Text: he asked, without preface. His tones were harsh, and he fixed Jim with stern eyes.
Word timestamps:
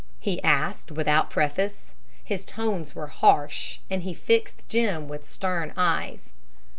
he 0.19 0.41
asked, 0.43 0.91
without 0.91 1.29
preface. 1.29 1.91
His 2.23 2.43
tones 2.43 2.95
were 2.95 3.05
harsh, 3.05 3.77
and 3.87 4.01
he 4.01 4.15
fixed 4.15 4.67
Jim 4.67 5.07
with 5.07 5.29
stern 5.29 5.73
eyes. 5.77 6.33